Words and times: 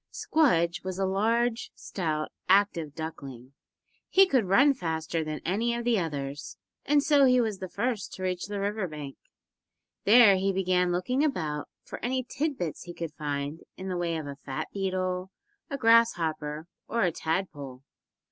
Squdge 0.11 0.83
was 0.83 0.97
a 0.97 1.05
large, 1.05 1.69
stout, 1.75 2.31
active 2.49 2.95
duckling. 2.95 3.53
He 4.09 4.25
could 4.25 4.45
run 4.45 4.73
faster 4.73 5.23
than 5.23 5.41
any 5.45 5.75
of 5.75 5.85
the 5.85 5.99
others, 5.99 6.57
and 6.87 7.03
so 7.03 7.25
he 7.25 7.39
was 7.39 7.59
the 7.59 7.69
first 7.69 8.11
to 8.13 8.23
reach 8.23 8.47
the 8.47 8.59
river 8.59 8.87
bank. 8.87 9.15
There 10.05 10.37
he 10.37 10.51
began 10.51 10.91
looking 10.91 11.23
about 11.23 11.69
for 11.83 12.03
any 12.03 12.23
tid 12.23 12.57
bits 12.57 12.85
he 12.85 12.95
could 12.95 13.13
find 13.13 13.59
in 13.77 13.89
the 13.89 13.95
way 13.95 14.17
of 14.17 14.25
a 14.25 14.37
fat 14.37 14.69
beetle, 14.73 15.29
a 15.69 15.77
grass 15.77 16.13
hopper 16.13 16.65
or 16.87 17.03
a 17.03 17.11
tadpole. 17.11 17.83